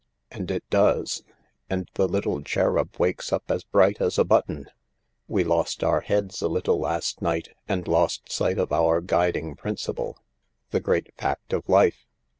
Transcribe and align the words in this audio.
And 0.31 0.49
it 0.49 0.67
does, 0.71 1.21
and 1.69 1.87
the 1.93 2.07
little 2.07 2.41
cherub 2.41 2.97
wakes 2.97 3.31
up 3.31 3.51
as 3.51 3.63
bright 3.63 4.01
as 4.01 4.17
a 4.17 4.23
button. 4.23 4.65
We 5.27 5.43
lost 5.43 5.83
our 5.83 6.01
heads 6.01 6.41
a 6.41 6.47
little 6.47 6.79
last 6.79 7.21
night, 7.21 7.49
and 7.67 7.87
lost 7.87 8.31
sight 8.31 8.57
of 8.57 8.71
our 8.73 8.99
guiding 9.01 9.53
principle. 9.55 10.17
The 10.71 10.79
great 10.79 11.13
fact 11.19 11.53
of 11.53 11.69
life. 11.69 12.07